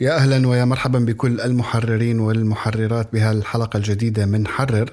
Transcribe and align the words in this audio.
يا 0.00 0.16
أهلا 0.16 0.48
ويا 0.48 0.64
مرحبا 0.64 0.98
بكل 0.98 1.40
المحررين 1.40 2.20
والمحررات 2.20 3.12
بهالحلقة 3.12 3.76
الجديدة 3.76 4.26
من 4.26 4.46
حرر. 4.46 4.92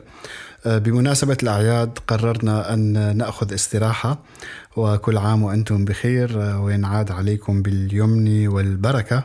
بمناسبة 0.66 1.38
الأعياد 1.44 2.00
قررنا 2.08 2.74
أن 2.74 3.18
نأخذ 3.18 3.54
استراحة 3.54 4.20
وكل 4.76 5.18
عام 5.18 5.44
وأنتم 5.44 5.86
بخير 5.86 6.38
وينعاد 6.38 7.12
عليكم 7.12 7.62
باليمن 7.62 8.48
والبركة. 8.48 9.24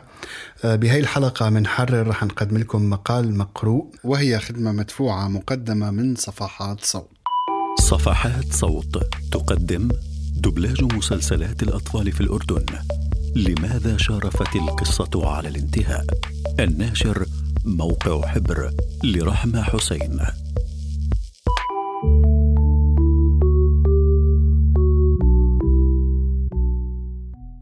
بهي 0.63 0.99
الحلقة 0.99 1.49
من 1.49 1.67
حرر 1.67 2.07
رح 2.07 2.23
نقدم 2.23 2.57
لكم 2.57 2.89
مقال 2.89 3.37
مقروء 3.37 3.87
وهي 4.03 4.39
خدمة 4.39 4.71
مدفوعة 4.71 5.27
مقدمة 5.27 5.91
من 5.91 6.15
صفحات 6.15 6.85
صوت. 6.85 7.09
صفحات 7.79 8.53
صوت 8.53 9.03
تقدم 9.31 9.89
دبلاج 10.35 10.83
مسلسلات 10.83 11.63
الأطفال 11.63 12.11
في 12.11 12.21
الأردن. 12.21 12.65
لماذا 13.35 13.97
شارفت 13.97 14.55
القصة 14.55 15.29
على 15.29 15.49
الانتهاء؟ 15.49 16.05
الناشر 16.59 17.25
موقع 17.65 18.27
حبر 18.27 18.71
لرحمة 19.03 19.61
حسين. 19.61 20.19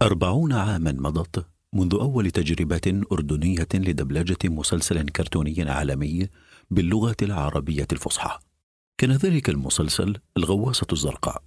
أربعون 0.01 0.53
عاما 0.53 0.91
مضت 0.91 1.45
منذ 1.73 1.93
أول 1.93 2.31
تجربة 2.31 3.01
أردنية 3.11 3.67
لدبلجة 3.73 4.37
مسلسل 4.43 5.09
كرتوني 5.09 5.69
عالمي 5.69 6.27
باللغة 6.71 7.17
العربية 7.21 7.87
الفصحى. 7.91 8.39
كان 8.97 9.11
ذلك 9.11 9.49
المسلسل 9.49 10.17
الغواصة 10.37 10.87
الزرقاء 10.91 11.43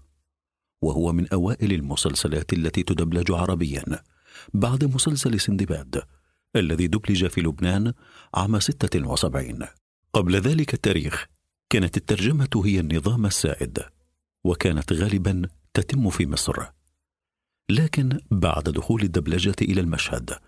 وهو 0.83 1.13
من 1.13 1.29
أوائل 1.29 1.73
المسلسلات 1.73 2.53
التي 2.53 2.83
تدبلج 2.83 3.33
عربيا. 3.33 3.85
بعد 4.55 4.85
مسلسل 4.85 5.41
سندباد 5.41 6.03
الذي 6.57 6.87
دبلج 6.87 7.27
في 7.27 7.41
لبنان 7.41 7.93
عام 8.35 8.61
76 8.61 9.67
قبل 10.13 10.37
ذلك 10.37 10.75
التاريخ 10.75 11.27
كانت 11.71 11.97
الترجمة 11.97 12.63
هي 12.65 12.81
النظام 12.81 13.27
السائد 13.27 13.79
وكانت 14.45 14.93
غالبا 14.93 15.43
تتم 15.75 16.11
في 16.11 16.27
مصر. 16.27 16.67
لكن 17.71 18.19
بعد 18.31 18.63
دخول 18.65 19.03
الدبلجة 19.03 19.55
إلى 19.63 19.81
المشهد 19.81 20.39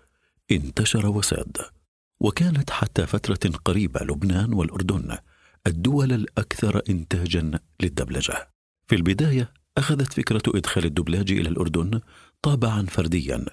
انتشر 0.51 1.07
وساد 1.07 1.57
وكانت 2.19 2.69
حتى 2.69 3.05
فترة 3.05 3.51
قريبة 3.65 3.99
لبنان 3.99 4.53
والأردن 4.53 5.17
الدول 5.67 6.13
الأكثر 6.13 6.81
إنتاجا 6.89 7.59
للدبلجة. 7.81 8.49
في 8.87 8.95
البداية 8.95 9.53
أخذت 9.77 10.13
فكرة 10.13 10.41
إدخال 10.47 10.85
الدبلاج 10.85 11.31
إلى 11.31 11.49
الأردن 11.49 12.01
طابعا 12.41 12.85
فرديا 12.85 13.45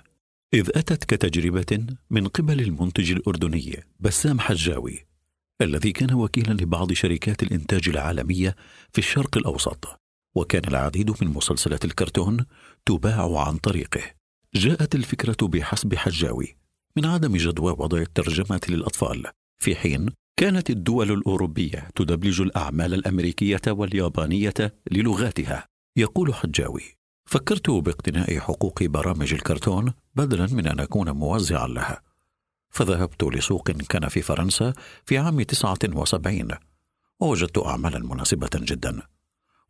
إذ 0.55 0.71
أتت 0.75 1.05
كتجربة 1.05 1.87
من 2.11 2.27
قبل 2.29 2.61
المنتج 2.61 3.13
الأردني 3.13 3.85
بسام 4.01 4.41
حجاوي 4.41 5.07
الذي 5.61 5.93
كان 5.93 6.15
وكيلا 6.15 6.53
لبعض 6.53 6.93
شركات 6.93 7.43
الإنتاج 7.43 7.89
العالمية 7.89 8.57
في 8.93 8.99
الشرق 8.99 9.37
الأوسط 9.37 10.01
وكان 10.35 10.63
العديد 10.69 11.11
من 11.11 11.29
مسلسلات 11.29 11.85
الكرتون 11.85 12.47
تباع 12.87 13.41
عن 13.47 13.57
طريقه. 13.57 14.01
جاءت 14.55 14.95
الفكرة 14.95 15.37
بحسب 15.47 15.95
حجاوي 15.95 16.57
من 16.97 17.07
عدم 17.07 17.37
جدوى 17.37 17.73
وضع 17.73 17.99
الترجمة 17.99 18.61
للأطفال 18.69 19.27
في 19.59 19.77
حين 19.77 20.11
كانت 20.37 20.71
الدول 20.71 21.13
الأوروبية 21.13 21.89
تدبلج 21.95 22.41
الأعمال 22.41 22.95
الأمريكية 22.95 23.63
واليابانية 23.69 24.75
للغاتها 24.91 25.67
يقول 25.97 26.35
حجاوي. 26.35 27.04
فكرت 27.27 27.71
باقتناء 27.71 28.39
حقوق 28.39 28.83
برامج 28.83 29.35
الكرتون 29.35 29.93
بدلا 30.15 30.47
من 30.53 30.67
أن 30.67 30.81
أكون 30.81 31.11
موزعا 31.11 31.67
لها. 31.67 32.03
فذهبت 32.71 33.23
لسوق 33.23 33.71
كان 33.71 34.09
في 34.09 34.23
فرنسا 34.23 34.73
في 35.07 35.19
عام 35.19 35.43
79 35.43 36.49
ووجدت 37.21 37.59
أعمالا 37.59 37.99
مناسبة 37.99 38.51
جدا. 38.55 39.03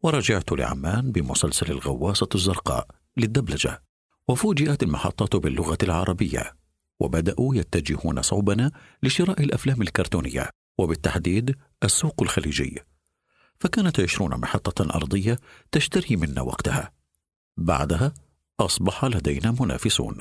ورجعت 0.03 0.53
لعمان 0.53 1.13
بمسلسل 1.13 1.71
الغواصة 1.71 2.29
الزرقاء 2.35 2.87
للدبلجة. 3.17 3.83
وفوجئت 4.29 4.83
المحطة 4.83 5.41
باللغة 5.41 5.79
العربية. 5.83 6.57
وبدأوا 7.01 7.55
يتجهون 7.55 8.23
صوبنا 8.23 8.73
لشراء 9.03 9.43
الأفلام 9.43 9.83
الكرتونية. 9.83 10.51
وبالتحديد 10.79 11.57
السوق 11.83 12.23
الخليجي. 12.23 12.81
فكانت 13.61 14.01
عشرون 14.01 14.41
محطة 14.41 14.97
أرضية 14.97 15.39
تشتري 15.73 16.17
منا 16.17 16.43
وقتها. 16.43 17.04
بعدها 17.57 18.13
أصبح 18.61 19.05
لدينا 19.05 19.57
منافسون. 19.61 20.19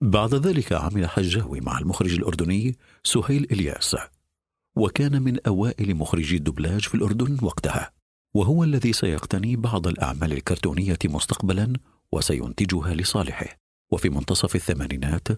بعد 0.00 0.34
ذلك 0.34 0.72
عمل 0.72 1.08
حجاوي 1.08 1.60
مع 1.60 1.78
المخرج 1.78 2.12
الأردني 2.14 2.76
سهيل 3.04 3.46
إلياس 3.50 3.96
وكان 4.76 5.22
من 5.22 5.46
أوائل 5.46 5.94
مخرجي 5.94 6.36
الدبلاج 6.36 6.80
في 6.80 6.94
الأردن 6.94 7.38
وقتها 7.42 7.92
وهو 8.34 8.64
الذي 8.64 8.92
سيقتني 8.92 9.56
بعض 9.56 9.86
الأعمال 9.86 10.32
الكرتونية 10.32 10.98
مستقبلا 11.04 11.72
وسينتجها 12.12 12.94
لصالحه. 12.94 13.46
وفي 13.90 14.08
منتصف 14.08 14.54
الثمانينات 14.56 15.28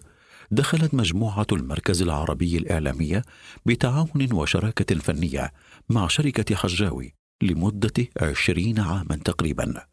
دخلت 0.51 0.93
مجموعة 0.93 1.47
المركز 1.51 2.01
العربي 2.01 2.57
الإعلامية 2.57 3.21
بتعاون 3.65 4.33
وشراكة 4.33 4.95
فنية 4.95 5.53
مع 5.89 6.07
شركة 6.07 6.55
حجاوي 6.55 7.15
لمدة 7.41 8.07
عشرين 8.21 8.79
عاما 8.79 9.15
تقريبا. 9.25 9.85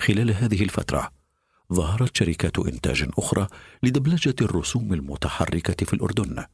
خلال 0.00 0.30
هذه 0.30 0.62
الفترة 0.62 1.10
ظهرت 1.72 2.16
شركات 2.16 2.58
إنتاج 2.58 3.08
أخرى 3.18 3.46
لدبلجة 3.82 4.34
الرسوم 4.42 4.92
المتحركة 4.92 5.86
في 5.86 5.92
الأردن 5.92 6.44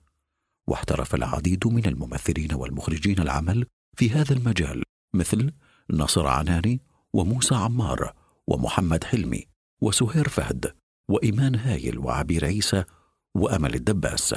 واحترف 0.66 1.14
العديد 1.14 1.66
من 1.66 1.86
الممثلين 1.86 2.54
والمخرجين 2.54 3.18
العمل 3.18 3.66
في 3.96 4.10
هذا 4.10 4.32
المجال 4.32 4.82
مثل 5.14 5.52
نصر 5.90 6.26
عناني 6.26 6.80
وموسى 7.12 7.54
عمار 7.54 8.12
ومحمد 8.46 9.04
حلمي 9.04 9.46
وسهير 9.80 10.28
فهد 10.28 10.74
وإيمان 11.08 11.54
هايل 11.54 11.98
وعبير 11.98 12.44
عيسى 12.44 12.84
وأمل 13.34 13.74
الدباس 13.74 14.34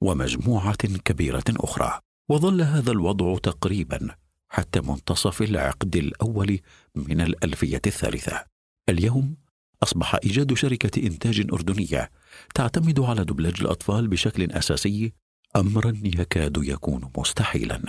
ومجموعة 0.00 0.76
كبيرة 0.76 1.44
أخرى. 1.50 2.00
وظل 2.28 2.62
هذا 2.62 2.92
الوضع 2.92 3.38
تقريبا 3.38 4.16
حتى 4.48 4.80
منتصف 4.80 5.42
العقد 5.42 5.96
الأول 5.96 6.60
من 6.94 7.20
الألفية 7.20 7.82
الثالثة. 7.86 8.44
اليوم 8.88 9.36
أصبح 9.82 10.14
إيجاد 10.24 10.54
شركة 10.54 11.06
إنتاج 11.06 11.46
أردنية 11.52 12.10
تعتمد 12.54 13.00
على 13.00 13.24
دبلاج 13.24 13.60
الأطفال 13.60 14.08
بشكل 14.08 14.52
أساسي 14.52 15.12
أمرا 15.56 16.00
يكاد 16.04 16.56
يكون 16.56 17.10
مستحيلا. 17.18 17.82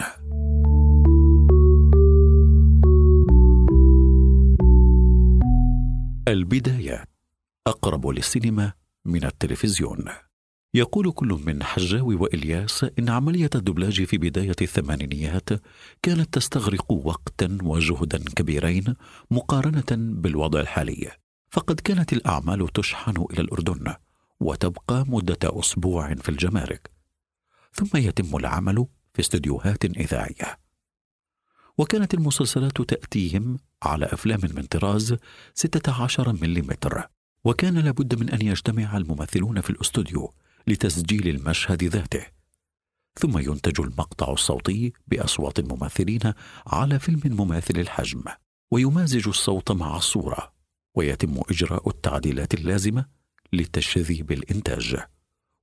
البداية 6.28 7.06
أقرب 7.68 8.08
للسينما 8.08 8.74
من 9.06 9.24
التلفزيون. 9.24 10.06
يقول 10.74 11.12
كل 11.12 11.40
من 11.46 11.64
حجاوي 11.64 12.16
وإلياس 12.16 12.86
إن 13.00 13.10
عملية 13.10 13.50
الدبلاج 13.56 14.04
في 14.04 14.18
بداية 14.18 14.56
الثمانينيات 14.62 15.50
كانت 16.02 16.34
تستغرق 16.34 16.92
وقتا 16.92 17.58
وجهدا 17.64 18.18
كبيرين 18.18 18.96
مقارنة 19.32 19.86
بالوضع 19.92 20.60
الحالي 20.60 21.12
فقد 21.50 21.80
كانت 21.80 22.14
الأعمال 22.14 22.68
تشحن 22.68 23.26
إلى 23.32 23.42
الأردن 23.42 23.94
وتبقى 24.40 25.06
مدة 25.08 25.38
أسبوع 25.44 26.16
في 26.16 26.30
الجمارك 26.30 26.92
ثم 27.74 27.98
يتم 27.98 28.38
العمل 28.38 28.86
في 29.14 29.20
استديوهات 29.20 29.86
إذاعية. 29.86 30.60
وكانت 31.78 32.14
المسلسلات 32.14 32.82
تأتيهم 32.82 33.58
على 33.84 34.06
أفلام 34.06 34.40
من 34.44 34.64
طراز 34.64 35.18
16 35.54 36.34
ملم 36.34 36.68
وكان 37.44 37.78
لابد 37.78 38.20
من 38.20 38.30
أن 38.30 38.42
يجتمع 38.42 38.98
الممثلون 38.98 39.62
في 39.62 39.70
الأستوديو 39.70 40.34
لتسجيل 40.68 41.28
المشهد 41.28 41.84
ذاته. 41.84 42.26
ثم 43.20 43.38
ينتج 43.38 43.82
المقطع 43.82 44.32
الصوتي 44.34 44.94
بأصوات 45.08 45.60
الممثلين 45.60 46.34
على 46.68 47.00
فيلم 47.00 47.22
مماثل 47.26 47.80
الحجم 47.80 48.24
ويمازج 48.72 49.28
الصوت 49.28 49.72
مع 49.72 49.98
الصورة 49.98 50.54
ويتم 50.96 51.42
إجراء 51.50 51.90
التعديلات 51.90 52.54
اللازمة 52.54 53.06
لتشذيب 53.54 54.32
الإنتاج. 54.32 54.98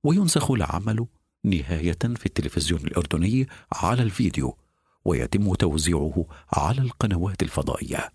وينسخ 0.03 0.51
العمل 0.51 1.07
نهاية 1.43 1.99
في 2.15 2.25
التلفزيون 2.25 2.81
الأردني 2.81 3.47
على 3.73 4.03
الفيديو 4.03 4.57
ويتم 5.05 5.53
توزيعه 5.53 6.25
على 6.53 6.81
القنوات 6.81 7.43
الفضائية. 7.43 8.09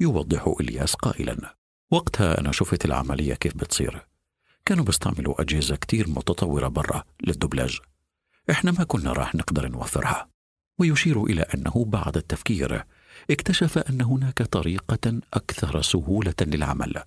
يوضح 0.00 0.54
إلياس 0.60 0.94
قائلا 0.94 1.56
وقتها 1.90 2.40
أنا 2.40 2.52
شفت 2.52 2.84
العملية 2.84 3.34
كيف 3.34 3.56
بتصير. 3.56 4.06
كانوا 4.66 4.84
بيستعملوا 4.84 5.42
أجهزة 5.42 5.76
كتير 5.76 6.08
متطورة 6.08 6.68
برا 6.68 7.04
للدبلاج 7.26 7.78
إحنا 8.50 8.70
ما 8.70 8.84
كنا 8.84 9.12
راح 9.12 9.34
نقدر 9.34 9.68
نوفرها. 9.68 10.28
ويشير 10.78 11.24
إلى 11.24 11.40
أنه 11.42 11.84
بعد 11.84 12.16
التفكير 12.16 12.84
اكتشف 13.30 13.78
أن 13.78 14.02
هناك 14.02 14.42
طريقة 14.42 15.20
أكثر 15.34 15.82
سهولة 15.82 16.34
للعمل 16.40 17.02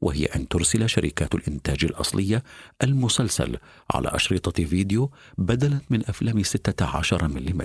وهي 0.00 0.24
أن 0.24 0.48
ترسل 0.48 0.88
شركات 0.88 1.34
الإنتاج 1.34 1.84
الأصلية 1.84 2.42
المسلسل 2.82 3.56
على 3.94 4.08
أشرطة 4.08 4.64
فيديو 4.64 5.10
بدلا 5.38 5.80
من 5.90 6.08
أفلام 6.08 6.42
16 6.42 7.28
ملم 7.28 7.62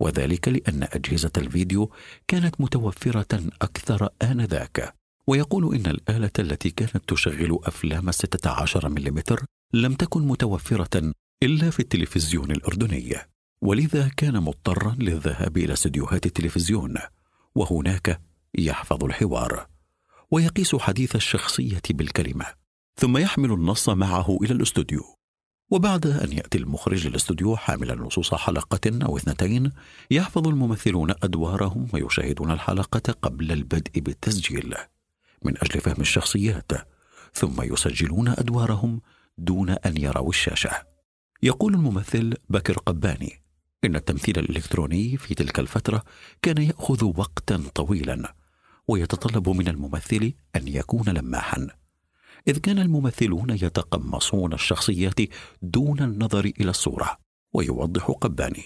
وذلك 0.00 0.48
لأن 0.48 0.88
أجهزة 0.92 1.32
الفيديو 1.36 1.90
كانت 2.28 2.60
متوفرة 2.60 3.42
أكثر 3.62 4.08
آنذاك. 4.22 5.01
ويقول 5.26 5.74
إن 5.74 5.86
الآلة 5.86 6.30
التي 6.38 6.70
كانت 6.70 7.08
تشغل 7.08 7.58
أفلام 7.62 8.10
16 8.10 8.88
ملم 8.88 9.22
لم 9.72 9.94
تكن 9.94 10.22
متوفرة 10.22 11.12
إلا 11.42 11.70
في 11.70 11.80
التلفزيون 11.80 12.50
الأردني 12.50 13.16
ولذا 13.62 14.08
كان 14.16 14.40
مضطرا 14.40 14.96
للذهاب 14.98 15.56
إلى 15.56 15.72
استديوهات 15.72 16.26
التلفزيون 16.26 16.98
وهناك 17.54 18.20
يحفظ 18.58 19.04
الحوار 19.04 19.66
ويقيس 20.30 20.76
حديث 20.76 21.16
الشخصية 21.16 21.82
بالكلمة 21.90 22.46
ثم 22.96 23.16
يحمل 23.16 23.52
النص 23.52 23.88
معه 23.88 24.38
إلى 24.42 24.52
الاستوديو. 24.52 25.02
وبعد 25.70 26.06
أن 26.06 26.32
يأتي 26.32 26.58
المخرج 26.58 27.06
للاستوديو 27.06 27.56
حاملا 27.56 27.94
نصوص 27.94 28.34
حلقة 28.34 29.04
أو 29.04 29.16
اثنتين 29.16 29.72
يحفظ 30.10 30.48
الممثلون 30.48 31.10
أدوارهم 31.10 31.88
ويشاهدون 31.92 32.50
الحلقة 32.50 33.12
قبل 33.12 33.52
البدء 33.52 34.00
بالتسجيل. 34.00 34.74
من 35.44 35.54
أجل 35.62 35.80
فهم 35.80 36.00
الشخصيات 36.00 36.72
ثم 37.34 37.62
يسجلون 37.62 38.28
أدوارهم 38.28 39.00
دون 39.38 39.70
أن 39.70 39.96
يروا 39.96 40.28
الشاشة. 40.28 40.70
يقول 41.42 41.74
الممثل 41.74 42.34
بكر 42.48 42.78
قباني 42.78 43.42
إن 43.84 43.96
التمثيل 43.96 44.38
الإلكتروني 44.38 45.16
في 45.16 45.34
تلك 45.34 45.60
الفترة 45.60 46.02
كان 46.42 46.62
يأخذ 46.62 47.04
وقتا 47.04 47.62
طويلا 47.74 48.34
ويتطلب 48.88 49.48
من 49.48 49.68
الممثل 49.68 50.32
أن 50.56 50.68
يكون 50.68 51.08
لماحا. 51.08 51.68
إذ 52.48 52.58
كان 52.58 52.78
الممثلون 52.78 53.50
يتقمصون 53.50 54.52
الشخصيات 54.52 55.20
دون 55.62 56.02
النظر 56.02 56.44
إلى 56.60 56.70
الصورة 56.70 57.18
ويوضح 57.52 58.10
قباني 58.10 58.62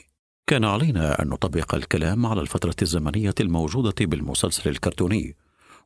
كان 0.47 0.65
علينا 0.65 1.23
أن 1.23 1.29
نطبق 1.29 1.75
الكلام 1.75 2.27
على 2.27 2.41
الفترة 2.41 2.77
الزمنية 2.83 3.35
الموجودة 3.41 3.95
بالمسلسل 4.01 4.71
الكرتوني 4.71 5.37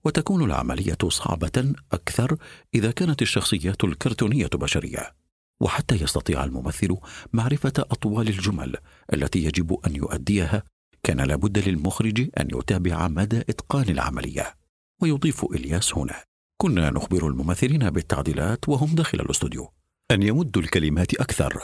وتكون 0.04 0.44
العملية 0.44 0.98
صعبة 1.08 1.72
أكثر 1.92 2.36
إذا 2.74 2.90
كانت 2.90 3.22
الشخصيات 3.22 3.84
الكرتونية 3.84 4.50
بشرية. 4.54 5.14
وحتى 5.60 5.94
يستطيع 5.94 6.44
الممثل 6.44 6.96
معرفة 7.32 7.72
أطوال 7.78 8.28
الجمل 8.28 8.76
التي 9.12 9.44
يجب 9.44 9.78
أن 9.86 9.96
يؤديها 9.96 10.62
كان 11.02 11.20
لابد 11.20 11.68
للمخرج 11.68 12.20
أن 12.20 12.48
يتابع 12.54 13.08
مدى 13.08 13.40
إتقان 13.40 13.88
العملية. 13.88 14.54
ويضيف 15.02 15.44
إلياس 15.44 15.96
هنا 15.96 16.24
كنا 16.56 16.90
نخبر 16.90 17.28
الممثلين 17.28 17.90
بالتعديلات 17.90 18.68
وهم 18.68 18.94
داخل 18.94 19.20
الاستوديو. 19.20 19.72
أن 20.10 20.22
يمدوا 20.22 20.62
الكلمات 20.62 21.14
أكثر. 21.14 21.60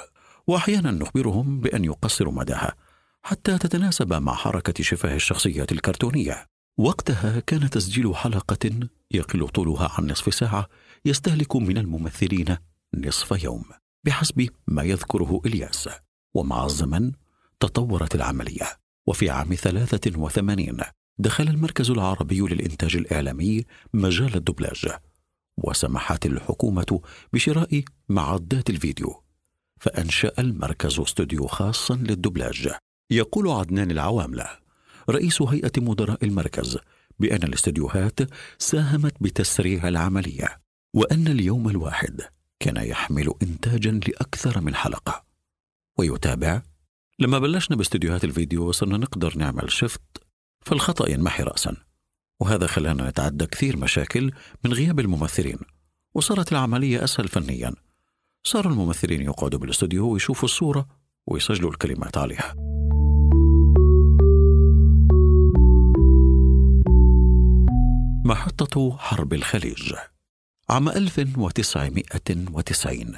واحيانا 0.47 0.91
نخبرهم 0.91 1.61
بأن 1.61 1.85
يقصروا 1.85 2.33
مداها 2.33 2.75
حتى 3.23 3.59
تتناسب 3.59 4.13
مع 4.13 4.35
حركة 4.35 4.83
شفاه 4.83 5.15
الشخصيات 5.15 5.73
الكرتونية. 5.73 6.47
وقتها 6.79 7.41
كان 7.41 7.71
تسجيل 7.71 8.17
حلقة 8.17 8.71
يقل 9.11 9.49
طولها 9.49 9.93
عن 9.99 10.07
نصف 10.07 10.35
ساعة 10.35 10.69
يستهلك 11.05 11.57
من 11.57 11.79
الممثلين 11.79 12.57
نصف 12.95 13.45
يوم 13.45 13.65
بحسب 14.05 14.49
ما 14.67 14.83
يذكره 14.83 15.41
إلياس. 15.47 15.89
ومع 16.35 16.65
الزمن 16.65 17.13
تطورت 17.61 18.15
العملية 18.15 18.67
وفي 19.07 19.31
عام 19.31 19.55
83 19.55 20.81
دخل 21.19 21.49
المركز 21.49 21.91
العربي 21.91 22.41
للإنتاج 22.41 22.97
الإعلامي 22.97 23.65
مجال 23.95 24.37
الدبلاج 24.37 24.89
وسمحت 25.57 26.27
الحكومة 26.27 27.01
بشراء 27.33 27.83
معدات 28.09 28.71
الفيديو. 28.71 29.23
فأنشأ 29.81 30.33
المركز 30.39 31.01
استوديو 31.01 31.47
خاصا 31.47 31.95
للدبلاج 31.95 32.69
يقول 33.11 33.49
عدنان 33.49 33.91
العواملة. 33.91 34.66
رئيس 35.11 35.43
هيئة 35.43 35.73
مدراء 35.79 36.25
المركز 36.25 36.79
بأن 37.19 37.43
الاستديوهات 37.43 38.21
ساهمت 38.59 39.15
بتسريع 39.21 39.89
العملية 39.89 40.61
وأن 40.95 41.27
اليوم 41.29 41.69
الواحد 41.69 42.21
كان 42.61 42.77
يحمل 42.77 43.35
إنتاجا 43.43 43.91
لأكثر 43.91 44.61
من 44.61 44.75
حلقة. 44.75 45.25
ويتابع 45.99 46.63
لما 47.19 47.39
بلشنا 47.39 47.77
باستديوهات 47.77 48.25
الفيديو 48.25 48.69
وصرنا 48.69 48.97
نقدر 48.97 49.39
نعمل 49.39 49.73
شفت 49.73 50.03
فالخطأ 50.61 51.11
ينمحي 51.11 51.43
رأسا. 51.43 51.77
وهذا 52.41 52.67
خلانا 52.67 53.09
نتعدى 53.09 53.47
كثير 53.47 53.77
مشاكل 53.77 54.33
من 54.65 54.73
غياب 54.73 55.01
الممثلين 55.01 55.59
وصارت 56.15 56.53
العملية 56.53 57.05
أسهل 57.05 57.29
فنيا. 57.29 57.75
صار 58.45 58.71
الممثلين 58.71 59.21
يقعدوا 59.21 59.59
بالإستوديو 59.59 60.09
ويشوفوا 60.09 60.49
الصورة 60.49 60.87
ويسجلوا 61.27 61.71
الكلمات 61.71 62.17
عليها. 62.19 62.55
محطة 68.27 68.97
حرب 68.99 69.35
الخليج 69.35 69.95
عام 70.69 70.89
1990 70.89 73.17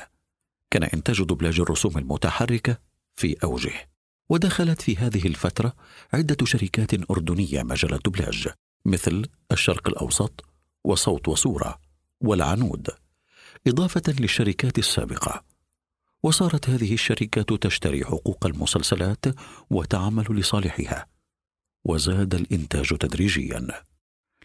كان 0.71 0.83
إنتاج 0.83 1.23
دبلاج 1.23 1.61
الرسوم 1.61 1.99
المتحركة 1.99 2.79
في 3.15 3.37
أوجه 3.45 3.91
ودخلت 4.29 4.83
في 4.83 4.97
هذه 4.97 5.27
الفترة 5.27 5.73
عدة 6.13 6.37
شركات 6.45 7.11
أردنية 7.11 7.63
مجال 7.63 7.95
الدبلاج 7.95 8.49
مثل 8.85 9.27
الشرق 9.53 9.89
الأوسط 9.89 10.45
وصوت 10.85 11.29
وصورة 11.29 11.79
والعنود 12.21 12.89
إضافة 13.67 14.15
للشركات 14.21 14.79
السابقة. 14.79 15.45
وصارت 16.23 16.71
هذه 16.71 16.95
الشركات 16.95 17.53
تشتري 17.53 18.05
حقوق 18.05 18.47
المسلسلات 18.47 19.25
وتعمل 19.71 20.27
لصالحها 20.31 21.07
وزاد 21.85 22.35
الإنتاج 22.35 22.89
تدريجيا. 22.89 23.89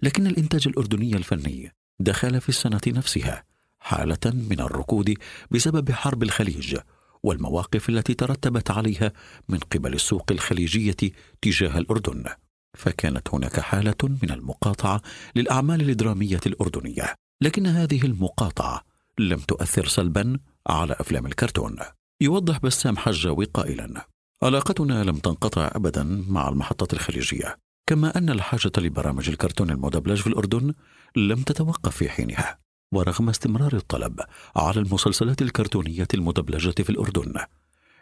لكن 0.04 0.28
الإنتاج 0.28 0.68
الأردني 0.68 1.16
الفني 1.16 1.72
دخل 2.00 2.42
في 2.42 2.50
السنة 2.50 2.82
نفسها 2.88 3.44
حالة 3.80 4.20
من 4.26 4.60
الركود 4.60 5.14
بسبب 5.52 5.92
حرب 5.92 6.24
الخليج 6.24 6.78
والمواقف 7.24 7.90
التي 7.90 8.14
ترتبت 8.14 8.72
عليها 8.72 9.12
من 9.50 9.58
قبل 9.58 9.94
السوق 9.94 10.32
الخليجية 10.32 10.98
تجاه 11.42 11.78
الأردن. 11.78 12.26
فكانت 12.74 13.34
هناك 13.34 13.60
حالة 13.60 13.96
من 14.04 14.32
المقاطعة 14.32 15.02
للأعمال 15.36 15.90
الدرامية 15.90 16.42
الأردنية 16.46 17.16
لكن 17.42 17.68
هذه 17.68 18.06
المقاطعة 18.06 18.82
لم 19.20 19.40
تؤثر 19.40 19.88
سلبا 19.88 20.40
على 20.68 20.94
أفلام 21.00 21.26
الكرتون. 21.26 21.78
يوضح 22.22 22.58
بسام 22.60 22.98
حجاوي 22.98 23.46
قائلا 23.46 24.08
علاقتنا 24.44 25.04
لم 25.04 25.18
تنقطع 25.18 25.72
أبدا 25.76 26.04
مع 26.28 26.50
المحطة 26.50 26.94
الخليجية. 26.94 27.63
كما 27.86 28.18
أن 28.18 28.30
الحاجة 28.30 28.72
لبرامج 28.78 29.30
الكرتون 29.30 29.70
المدبلج 29.70 30.22
في 30.22 30.28
الأردن 30.28 30.74
لم 31.16 31.44
تتوقف 31.44 31.96
في 31.96 32.10
حينها 32.10 32.60
ورغم 32.94 33.30
استمرار 33.30 33.76
الطلب 33.76 34.20
على 34.56 34.80
المسلسلات 34.80 35.42
الكرتونية 35.42 36.08
المدبلجة 36.14 36.84
في 36.84 36.90
الأردن 36.90 37.34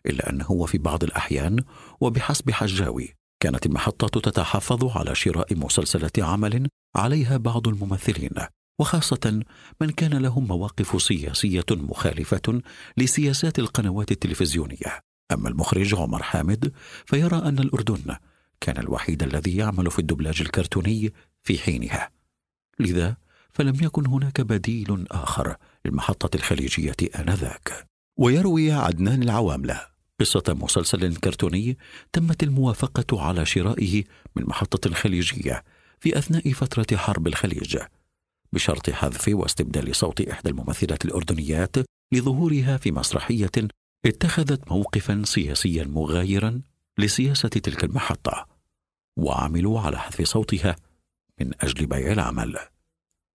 إلا 0.05 0.29
أنه 0.29 0.65
في 0.65 0.77
بعض 0.77 1.03
الأحيان 1.03 1.63
وبحسب 2.01 2.51
حجاوي 2.51 3.15
كانت 3.39 3.65
المحطة 3.65 4.19
تتحفظ 4.19 4.97
على 4.97 5.15
شراء 5.15 5.55
مسلسلات 5.55 6.19
عمل 6.19 6.67
عليها 6.95 7.37
بعض 7.37 7.67
الممثلين 7.67 8.31
وخاصة 8.79 9.41
من 9.81 9.89
كان 9.89 10.13
لهم 10.13 10.47
مواقف 10.47 11.01
سياسية 11.01 11.65
مخالفة 11.71 12.61
لسياسات 12.97 13.59
القنوات 13.59 14.11
التلفزيونية. 14.11 14.99
أما 15.31 15.49
المخرج 15.49 15.95
عمر 15.95 16.23
حامد 16.23 16.71
فيرى 17.05 17.37
أن 17.37 17.59
الأردن 17.59 18.15
كان 18.61 18.77
الوحيد 18.77 19.23
الذي 19.23 19.55
يعمل 19.55 19.91
في 19.91 19.99
الدبلاج 19.99 20.41
الكرتوني 20.41 21.13
في 21.43 21.57
حينها. 21.57 22.09
لذا 22.79 23.17
فلم 23.53 23.75
يكن 23.81 24.07
هناك 24.07 24.41
بديل 24.41 25.07
آخر 25.11 25.55
للمحطة 25.85 26.35
الخليجية 26.35 26.95
آنذاك. 27.19 27.87
ويروي 28.17 28.71
عدنان 28.71 29.23
العواملة. 29.23 29.81
قصة 30.19 30.43
مسلسل 30.47 31.15
كرتوني 31.15 31.77
تمت 32.13 32.43
الموافقة 32.43 33.21
على 33.21 33.45
شرائه 33.45 34.03
من 34.35 34.43
محطة 34.45 34.93
خليجية 34.93 35.63
في 35.99 36.17
أثناء 36.17 36.53
فترة 36.53 36.97
حرب 36.97 37.27
الخليج. 37.27 37.77
بشرط 38.53 38.89
حذف 38.89 39.27
واستبدال 39.27 39.95
صوت 39.95 40.21
إحدى 40.21 40.49
الممثلات 40.49 41.05
الأردنيات 41.05 41.75
لظهورها 42.11 42.77
في 42.77 42.91
مسرحية 42.91 43.51
اتخذت 44.05 44.71
موقفا 44.71 45.21
سياسيا 45.25 45.83
مغايرا 45.83 46.61
لسياسة 46.97 47.49
تلك 47.49 47.83
المحطة. 47.83 48.50
وعملوا 49.21 49.79
على 49.79 49.99
حذف 49.99 50.21
صوتها 50.21 50.75
من 51.39 51.51
أجل 51.61 51.85
بيع 51.85 52.11
العمل. 52.11 52.57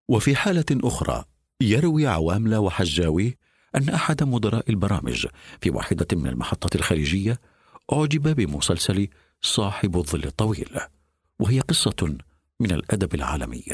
وفي 0.08 0.36
حالة 0.36 0.64
أخرى 0.72 1.24
يروي 1.60 2.06
عواملة 2.06 2.60
وحجاوي 2.60 3.36
أن 3.76 3.88
أحد 3.88 4.22
مدراء 4.22 4.70
البرامج 4.70 5.26
في 5.60 5.70
واحدة 5.70 6.06
من 6.12 6.26
المحطات 6.26 6.74
الخليجية 6.74 7.40
أعجب 7.92 8.36
بمسلسل 8.36 9.08
صاحب 9.42 9.96
الظل 9.96 10.24
الطويل 10.24 10.78
وهي 11.38 11.60
قصة 11.60 12.16
من 12.60 12.72
الأدب 12.72 13.14
العالمي 13.14 13.64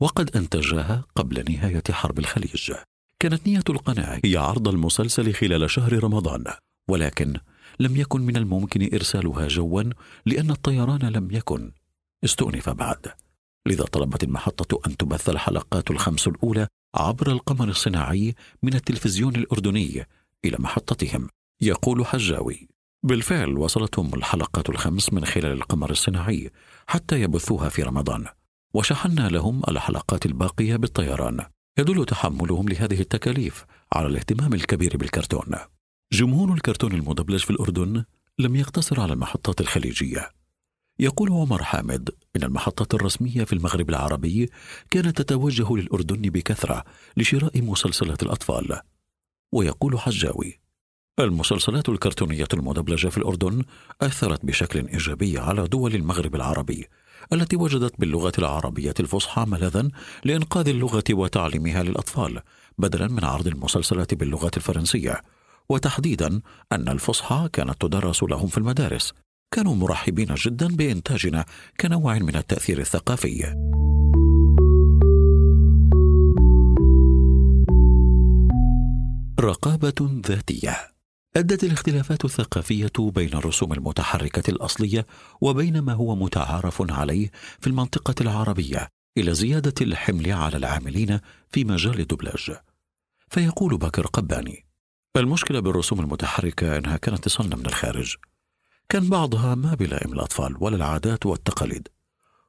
وقد 0.00 0.36
أنتجها 0.36 1.04
قبل 1.14 1.52
نهاية 1.52 1.82
حرب 1.90 2.18
الخليج. 2.18 2.72
كانت 3.18 3.46
نية 3.46 3.64
القناة 3.70 4.20
هي 4.24 4.36
عرض 4.36 4.68
المسلسل 4.68 5.34
خلال 5.34 5.70
شهر 5.70 6.04
رمضان 6.04 6.44
ولكن 6.88 7.36
لم 7.80 7.96
يكن 7.96 8.20
من 8.20 8.36
الممكن 8.36 8.94
إرسالها 8.94 9.48
جوا 9.48 9.82
لأن 10.26 10.50
الطيران 10.50 11.00
لم 11.02 11.28
يكن. 11.30 11.72
استؤنف 12.24 12.68
بعد. 12.68 13.12
لذا 13.66 13.84
طلبت 13.84 14.24
المحطة 14.24 14.80
أن 14.86 14.96
تبث 14.96 15.28
الحلقات 15.28 15.90
الخمس 15.90 16.28
الأولى 16.28 16.66
عبر 16.94 17.32
القمر 17.32 17.68
الصناعي 17.68 18.34
من 18.62 18.74
التلفزيون 18.74 19.36
الأردني 19.36 20.06
إلى 20.44 20.56
محطتهم. 20.58 21.28
يقول 21.60 22.06
حجاوي 22.06 22.68
بالفعل 23.02 23.58
وصلتهم 23.58 24.14
الحلقات 24.14 24.70
الخمس 24.70 25.12
من 25.12 25.24
خلال 25.24 25.52
القمر 25.52 25.90
الصناعي 25.90 26.50
حتى 26.86 27.22
يبثوها 27.22 27.68
في 27.68 27.82
رمضان. 27.82 28.26
وشحنا 28.74 29.28
لهم 29.28 29.62
الحلقات 29.68 30.26
الباقية 30.26 30.76
بالطيران. 30.76 31.46
يدل 31.78 32.04
تحملهم 32.04 32.68
لهذه 32.68 33.00
التكاليف 33.00 33.64
على 33.92 34.06
الاهتمام 34.06 34.54
الكبير 34.54 34.96
بالكرتون. 34.96 35.56
جمهور 36.12 36.52
الكرتون 36.52 36.92
المدبلج 36.92 37.44
في 37.44 37.50
الأردن 37.50 38.04
لم 38.38 38.56
يقتصر 38.56 39.00
على 39.00 39.12
المحطات 39.12 39.60
الخليجية. 39.60 40.30
يقول 40.98 41.30
عمر 41.30 41.62
حامد 41.62 42.10
إن 42.36 42.42
المحطة 42.42 42.96
الرسمية 42.96 43.44
في 43.44 43.52
المغرب 43.52 43.90
العربي 43.90 44.50
كانت 44.90 45.22
تتوجه 45.22 45.76
للأردن 45.76 46.22
بكثرة 46.22 46.84
لشراء 47.16 47.62
مسلسلات 47.62 48.22
الأطفال. 48.22 48.80
ويقول 49.52 50.00
حجاوي 50.00 50.60
المسلسلات 51.18 51.88
الكرتونية 51.88 52.48
المدبلجة 52.54 53.08
في 53.08 53.18
الأردن 53.18 53.64
أثرت 54.02 54.46
بشكل 54.46 54.86
إيجابي 54.86 55.38
على 55.38 55.68
دول 55.68 55.94
المغرب 55.94 56.34
العربي 56.34 56.86
التي 57.32 57.56
وجدت 57.56 58.00
باللغة 58.00 58.32
العربية 58.38 58.94
الفصحى 59.00 59.44
ملاذا 59.48 59.88
لإنقاذ 60.24 60.68
اللغة 60.68 61.04
وتعليمها 61.10 61.82
للأطفال 61.82 62.40
بدلا 62.78 63.08
من 63.08 63.24
عرض 63.24 63.46
المسلسلات 63.46 64.14
باللغة 64.14 64.50
الفرنسية. 64.56 65.22
وتحديدا 65.72 66.40
أن 66.72 66.88
الفصحى 66.88 67.48
كانت 67.52 67.80
تدرس 67.80 68.22
لهم 68.22 68.46
في 68.46 68.58
المدارس. 68.58 69.12
كانوا 69.54 69.74
مرحبين 69.74 70.34
جدا 70.34 70.68
بإنتاجنا 70.68 71.44
كنوع 71.80 72.18
من 72.18 72.36
التأثير 72.36 72.78
الثقافي. 72.78 73.54
رقابة 79.40 80.20
ذاتية. 80.26 80.92
أدت 81.36 81.64
الاختلافات 81.64 82.24
الثقافية 82.24 82.92
بين 82.98 83.34
الرسوم 83.34 83.72
المتحركة 83.72 84.50
الأصلية 84.50 85.06
وبين 85.40 85.78
ما 85.78 85.92
هو 85.92 86.14
متعارف 86.16 86.92
عليه 86.92 87.30
في 87.60 87.66
المنطقة 87.66 88.14
العربية 88.20 88.88
إلى 89.18 89.34
زيادة 89.34 89.74
الحمل 89.80 90.32
على 90.32 90.56
العاملين 90.56 91.20
في 91.50 91.64
مجال 91.64 92.00
الدبلاج 92.00 92.56
فيقول 93.28 93.78
بكر 93.78 94.06
قباني 94.06 94.71
المشكلة 95.20 95.60
بالرسوم 95.60 96.00
المتحركة 96.00 96.78
أنها 96.78 96.96
كانت 96.96 97.24
تصنع 97.24 97.56
من 97.56 97.66
الخارج. 97.66 98.16
كان 98.88 99.08
بعضها 99.08 99.54
ما 99.54 99.74
بلائم 99.74 100.12
الأطفال 100.12 100.56
ولا 100.60 100.76
العادات 100.76 101.26
والتقاليد. 101.26 101.88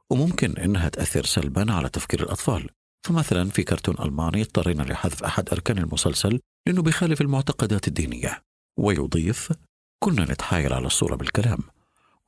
وممكن 0.10 0.58
إنها 0.58 0.90
تأثر 0.90 1.26
سلبا 1.26 1.74
على 1.74 1.90
تفكير 1.90 2.24
الأطفال. 2.24 2.70
فمثلا 3.02 3.50
في 3.50 3.64
كرتون 3.64 3.96
ألماني 4.00 4.42
اضطرينا 4.42 4.84
لحذف 4.84 5.24
أحد 5.24 5.50
أركان 5.50 5.78
المسلسل 5.78 6.40
لأنه 6.68 6.82
بيخالف 6.82 7.22
المعتقدات 7.22 7.88
الدينية. 7.88 8.44
ويضيف 8.78 9.52
كنا 10.00 10.24
نتحايل 10.32 10.74
على 10.74 10.88
الصورة 10.88 11.16
بالكلام. 11.16 11.60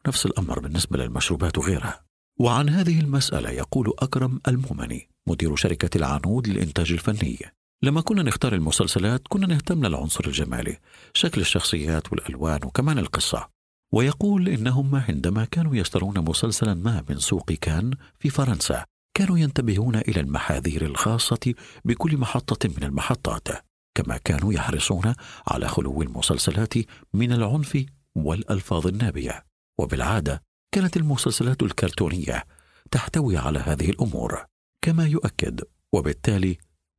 ونفس 0.05 0.25
الأمر 0.25 0.59
بالنسبة 0.59 0.97
للمشروبات 0.97 1.57
وغيرها. 1.57 2.05
وعن 2.39 2.69
هذه 2.69 2.99
المسألة 2.99 3.49
يقول 3.49 3.93
أكرم 3.99 4.41
المؤمني 4.47 5.09
مدير 5.27 5.55
شركة 5.55 5.97
العنود 5.97 6.47
للإنتاج 6.47 6.91
الفني. 6.91 7.39
لما 7.85 8.01
كنا 8.01 8.23
نختار 8.23 8.53
المسلسلات 8.53 9.21
كنا 9.29 9.47
نهتم 9.47 9.85
للعنصر 9.85 10.23
الجمالي 10.27 10.77
شكل 11.13 11.41
الشخصيات 11.41 12.11
والألوان 12.11 12.59
وكمان 12.65 12.99
القصة. 12.99 13.49
ويقول 13.93 14.49
إنهم 14.49 14.95
عندما 14.95 15.45
كانوا 15.45 15.75
يشترون 15.75 16.19
مسلسلا 16.19 16.73
ما 16.73 17.03
من 17.09 17.19
سوق 17.19 17.51
كان 17.51 17.91
في 18.19 18.29
فرنسا 18.29 18.85
كانوا 19.17 19.37
ينتبهون 19.37 19.95
إلى 19.95 20.19
المحاذير 20.21 20.85
الخاصة 20.85 21.53
بكل 21.85 22.17
محطة 22.17 22.69
من 22.77 22.83
المحطات 22.83 23.47
كما 23.95 24.17
كانوا 24.17 24.53
يحرصون 24.53 25.13
على 25.47 25.67
خلو 25.67 26.01
المسلسلات 26.01 26.73
من 27.13 27.31
العنف 27.31 27.85
والألفاظ 28.15 28.87
النابية. 28.87 29.45
وبالعادة 29.79 30.43
كانت 30.71 30.97
المسلسلات 30.97 31.63
الكرتونية 31.63 32.43
تحتوي 32.91 33.37
على 33.37 33.59
هذه 33.59 33.89
الأمور 33.89 34.45
كما 34.81 35.07
يؤكد 35.07 35.61
وبالتالي 35.93 36.57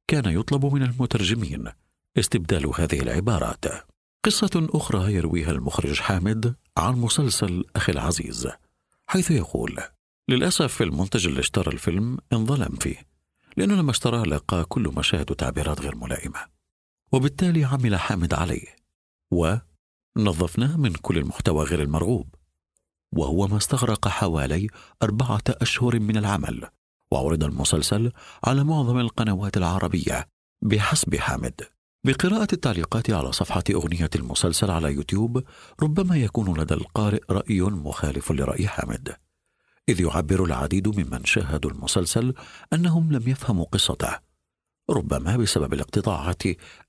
كان 0.08 0.24
يطلب 0.38 0.66
من 0.66 0.82
المترجمين 0.82 1.72
استبدال 2.18 2.66
هذه 2.66 3.00
العبارات. 3.00 3.64
قصة 4.24 4.68
أخرى 4.74 5.14
يرويها 5.14 5.50
المخرج 5.50 6.00
حامد 6.00 6.54
عن 6.76 6.94
مسلسل 6.94 7.64
أخي 7.76 7.92
العزيز 7.92 8.48
حيث 9.06 9.30
يقول 9.30 9.78
للأسف 10.28 10.82
المنتج 10.82 11.26
اللي 11.26 11.40
اشترى 11.40 11.72
الفيلم 11.72 12.18
انظلم 12.32 12.76
فيه 12.76 12.96
لأنه 13.56 13.74
لما 13.74 13.90
اشتراه 13.90 14.22
لقى 14.22 14.64
كل 14.64 14.92
مشاهد 14.96 15.30
وتعبيرات 15.30 15.80
غير 15.80 15.96
ملائمة 15.96 16.38
وبالتالي 17.12 17.64
عمل 17.64 17.96
حامد 17.96 18.34
عليه 18.34 18.76
ونظفناه 19.30 20.76
من 20.76 20.92
كل 20.92 21.18
المحتوى 21.18 21.64
غير 21.64 21.82
المرغوب 21.82 22.34
وهو 23.12 23.46
ما 23.46 23.56
استغرق 23.56 24.08
حوالي 24.08 24.68
أربعة 25.02 25.42
أشهر 25.48 26.00
من 26.00 26.16
العمل. 26.16 26.68
وعرض 27.10 27.44
المسلسل 27.44 28.12
على 28.44 28.64
معظم 28.64 28.98
القنوات 28.98 29.56
العربية 29.56 30.28
بحسب 30.62 31.14
حامد. 31.14 31.60
بقراءة 32.04 32.48
التعليقات 32.52 33.10
على 33.10 33.32
صفحة 33.32 33.64
أغنية 33.70 34.10
المسلسل 34.16 34.70
على 34.70 34.92
يوتيوب 34.92 35.42
ربما 35.82 36.16
يكون 36.16 36.60
لدى 36.60 36.74
القارئ 36.74 37.20
رأي 37.30 37.60
مخالف 37.60 38.32
لرأي 38.32 38.68
حامد. 38.68 39.16
إذ 39.88 40.00
يعبر 40.00 40.44
العديد 40.44 40.88
ممن 40.88 41.24
شاهدوا 41.24 41.70
المسلسل 41.70 42.34
أنهم 42.72 43.12
لم 43.12 43.22
يفهموا 43.28 43.64
قصته 43.64 44.18
ربما 44.90 45.36
بسبب 45.36 45.74
الاقتطاعات 45.74 46.42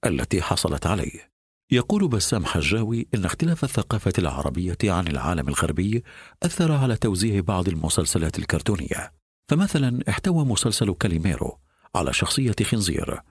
التي 0.06 0.42
حصلت 0.42 0.88
عليه. 0.88 1.32
يقول 1.72 2.08
بسام 2.08 2.46
حجاوي 2.46 3.08
إن 3.16 3.26
اختلاف 3.26 3.64
الثقافة 3.64 4.14
العربية 4.18 4.78
عن 4.84 5.08
العالم 5.08 5.48
الغربي 5.48 6.04
أثر 6.44 6.72
على 6.72 6.96
توزيع 6.96 7.40
بعض 7.42 7.68
المسلسلات 7.68 8.40
الكرتونية. 8.40 9.14
فمثلا 9.48 10.00
احتوى 10.10 10.46
مسلسل 10.46 10.94
كاليميرو 10.94 11.60
على 11.96 12.14
شخصية 12.14 12.56
خنزير 12.64 13.22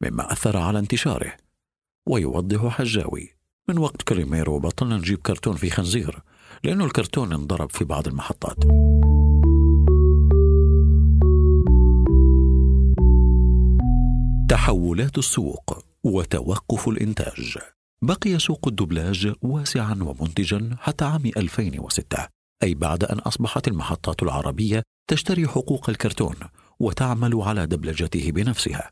مما 0.00 0.32
أثر 0.32 0.56
على 0.56 0.78
انتشاره 0.78 1.32
ويوضح 2.06 2.68
حجاوي 2.68 3.28
من 3.68 3.78
وقت 3.78 4.02
كاليميرو 4.02 4.58
بطلنا 4.58 4.96
نجيب 4.96 5.18
كرتون 5.18 5.56
في 5.56 5.70
خنزير 5.70 6.22
لأنه 6.64 6.84
الكرتون 6.84 7.32
انضرب 7.32 7.70
في 7.70 7.84
بعض 7.84 8.08
المحطات. 8.08 8.56
تحولات 14.48 15.18
السوق 15.18 15.84
وتوقف 16.04 16.88
الإنتاج. 16.88 17.58
بقي 18.02 18.38
سوق 18.38 18.68
الدبلاج 18.68 19.32
واسعا 19.42 19.98
ومنتجا 20.02 20.76
حتى 20.80 21.04
عام 21.04 21.30
2006 21.36 22.28
أي 22.62 22.74
بعد 22.74 23.04
أن 23.04 23.18
أصبحت 23.18 23.68
المحطات 23.68 24.22
العربية 24.22 24.82
تشتري 25.08 25.48
حقوق 25.48 25.90
الكرتون 25.90 26.36
وتعمل 26.80 27.34
على 27.34 27.66
دبلجته 27.66 28.30
بنفسها 28.32 28.90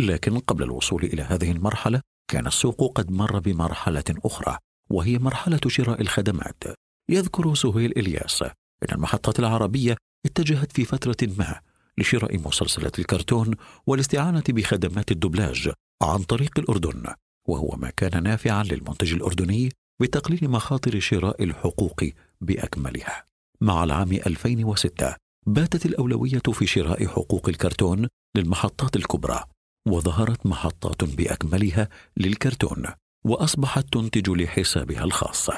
لكن 0.00 0.38
قبل 0.38 0.62
الوصول 0.62 1.04
إلى 1.04 1.22
هذه 1.22 1.50
المرحلة 1.50 2.00
كان 2.30 2.46
السوق 2.46 2.92
قد 2.98 3.10
مر 3.10 3.38
بمرحلة 3.38 4.04
أخرى 4.24 4.58
وهي 4.90 5.18
مرحلة 5.18 5.60
شراء 5.66 6.00
الخدمات 6.00 6.64
يذكر 7.10 7.54
سهيل 7.54 7.92
إلياس 7.96 8.42
إن 8.42 8.88
المحطات 8.92 9.38
العربية 9.38 9.96
اتجهت 10.26 10.72
في 10.72 10.84
فترة 10.84 11.16
ما 11.38 11.60
لشراء 11.98 12.38
مسلسلات 12.38 12.98
الكرتون 12.98 13.54
والاستعانة 13.86 14.44
بخدمات 14.48 15.10
الدبلاج 15.10 15.70
عن 16.02 16.22
طريق 16.22 16.58
الأردن 16.58 17.14
وهو 17.48 17.76
ما 17.76 17.90
كان 17.90 18.22
نافعا 18.22 18.62
للمنتج 18.62 19.12
الأردني 19.14 19.72
بتقليل 20.00 20.50
مخاطر 20.50 21.00
شراء 21.00 21.44
الحقوق 21.44 22.04
بأكملها. 22.40 23.24
مع 23.60 23.84
العام 23.84 24.12
2006 24.12 25.16
باتت 25.48 25.86
الأولوية 25.86 26.42
في 26.52 26.66
شراء 26.66 27.06
حقوق 27.06 27.48
الكرتون 27.48 28.08
للمحطات 28.36 28.96
الكبرى 28.96 29.44
وظهرت 29.88 30.46
محطات 30.46 31.04
بأكملها 31.04 31.88
للكرتون 32.16 32.86
وأصبحت 33.24 33.92
تنتج 33.92 34.30
لحسابها 34.30 35.04
الخاص. 35.04 35.50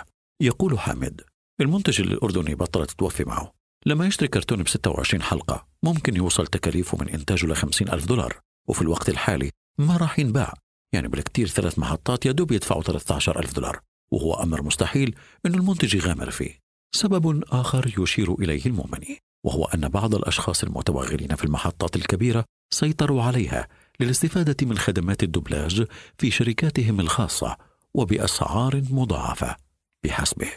يقول 0.43 0.79
حامد: 0.79 1.21
المنتج 1.61 2.01
الأردني 2.01 2.55
بطلت 2.55 2.91
تتوفي 2.91 3.25
معه. 3.25 3.53
لما 3.87 4.07
يشتري 4.07 4.29
كرتون 4.29 4.63
ب 4.63 4.69
26 4.69 5.23
حلقة 5.23 5.67
ممكن 5.83 6.17
يوصل 6.17 6.47
تكاليفه 6.47 6.99
من 6.99 7.09
إنتاجه 7.09 7.47
ل 7.47 7.57
50 7.57 7.89
ألف 7.89 8.07
دولار 8.07 8.41
وفي 8.69 8.83
الوقت 8.83 9.09
الحالي 9.09 9.51
ما 9.79 9.97
راح 9.97 10.19
ينباع 10.19 10.55
يعني 10.95 11.09
بالكثير 11.09 11.47
ثلاث 11.47 11.79
محطات 11.79 12.27
يا 12.27 12.33
دوب 12.33 12.53
يدفعوا 12.53 12.83
13 12.83 13.39
ألف 13.39 13.55
دولار 13.55 13.81
وهو 14.13 14.35
أمر 14.35 14.63
مستحيل 14.63 15.15
أن 15.47 15.55
المنتج 15.55 15.95
يغامر 15.95 16.31
فيه 16.31 16.59
سبب 16.93 17.45
آخر 17.49 17.95
يشير 17.99 18.35
إليه 18.35 18.67
المؤمني 18.67 19.19
وهو 19.45 19.65
أن 19.65 19.89
بعض 19.89 20.15
الأشخاص 20.15 20.65
المتوغلين 20.65 21.35
في 21.35 21.45
المحطات 21.45 21.97
الكبيرة 21.97 22.45
سيطروا 22.71 23.23
عليها 23.23 23.69
للاستفادة 24.01 24.67
من 24.67 24.79
خدمات 24.79 25.23
الدبلاج 25.23 25.87
في 26.19 26.31
شركاتهم 26.31 27.01
الخاصة 27.01 27.57
وبأسعار 27.95 28.83
مضاعفة 28.91 29.57
بحسبه. 30.05 30.51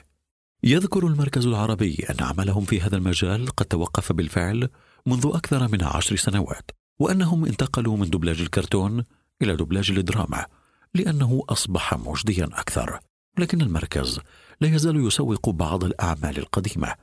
يذكر 0.63 1.07
المركز 1.07 1.45
العربي 1.47 2.05
أن 2.09 2.25
عملهم 2.25 2.65
في 2.65 2.81
هذا 2.81 2.95
المجال 2.95 3.47
قد 3.47 3.65
توقف 3.65 4.11
بالفعل 4.11 4.69
منذ 5.05 5.31
أكثر 5.33 5.67
من 5.67 5.83
عشر 5.83 6.15
سنوات 6.15 6.71
وأنهم 6.99 7.45
انتقلوا 7.45 7.97
من 7.97 8.09
دبلاج 8.09 8.41
الكرتون 8.41 9.03
إلى 9.41 9.55
دبلاج 9.55 9.91
الدراما 9.91 10.45
لأنه 10.93 11.43
أصبح 11.49 11.93
مجديا 11.93 12.45
أكثر. 12.45 12.99
لكن 13.37 13.61
المركز 13.61 14.19
لا 14.61 14.75
يزال 14.75 15.07
يسوق 15.07 15.49
بعض 15.49 15.83
الأعمال 15.83 16.37
القديمة 16.37 16.95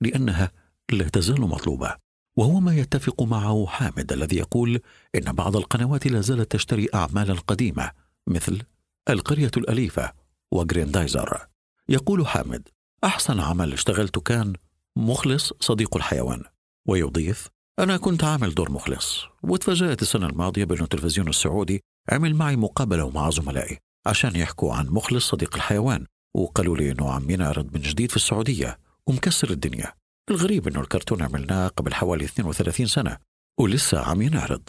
لأنها 0.00 0.52
لا 0.92 1.08
تزال 1.08 1.40
مطلوبة. 1.40 1.96
وهو 2.36 2.60
ما 2.60 2.76
يتفق 2.76 3.22
معه 3.22 3.66
حامد 3.66 4.12
الذي 4.12 4.36
يقول 4.36 4.80
إن 5.14 5.32
بعض 5.32 5.56
القنوات 5.56 6.06
لا 6.06 6.20
زالت 6.20 6.52
تشتري 6.52 6.88
أعمالا 6.94 7.34
قديمة 7.34 7.90
مثل 8.26 8.62
القرية 9.08 9.50
الأليفة 9.56 10.12
وجريندايزر 10.52 11.46
يقول 11.88 12.26
حامد 12.26 12.68
أحسن 13.04 13.40
عمل 13.40 13.72
اشتغلته 13.72 14.20
كان 14.20 14.52
مخلص 14.96 15.52
صديق 15.60 15.96
الحيوان 15.96 16.42
ويضيف 16.86 17.48
أنا 17.78 17.96
كنت 17.96 18.24
عامل 18.24 18.54
دور 18.54 18.70
مخلص 18.72 19.24
وتفاجأت 19.42 20.02
السنة 20.02 20.26
الماضية 20.26 20.64
بأن 20.64 20.82
التلفزيون 20.82 21.28
السعودي 21.28 21.80
عمل 22.12 22.34
معي 22.34 22.56
مقابلة 22.56 23.10
مع 23.10 23.30
زملائي. 23.30 23.78
عشان 24.08 24.36
يحكوا 24.36 24.74
عن 24.74 24.86
مخلص 24.86 25.28
صديق 25.30 25.54
الحيوان 25.54 26.06
وقالوا 26.34 26.76
لي 26.76 26.90
إنه 26.92 27.10
عم 27.12 27.30
ينعرض 27.30 27.74
من 27.74 27.80
جديد 27.80 28.10
في 28.10 28.16
السعودية 28.16 28.78
ومكسر 29.06 29.50
الدنيا. 29.50 29.92
الغريب 30.30 30.68
إنه 30.68 30.80
الكرتون 30.80 31.22
عملناه 31.22 31.68
قبل 31.68 31.94
حوالي 31.94 32.24
32 32.24 32.86
سنة 32.86 33.18
ولسه 33.58 34.00
عم 34.00 34.22
ينعرض. 34.22 34.62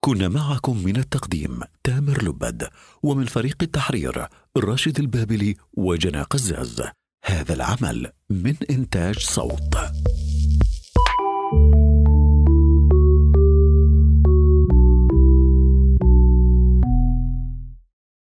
كنا 0.00 0.28
معكم 0.28 0.84
من 0.84 0.96
التقديم 0.96 1.60
تامر 1.84 2.24
لبد 2.24 2.68
ومن 3.02 3.24
فريق 3.24 3.56
التحرير 3.62 4.26
راشد 4.56 4.98
البابلي 4.98 5.56
وجنى 5.72 6.22
قزاز 6.22 6.82
هذا 7.24 7.54
العمل 7.54 8.12
من 8.30 8.54
إنتاج 8.70 9.18
صوت. 9.18 9.78